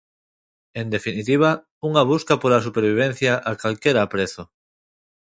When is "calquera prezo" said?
3.61-4.43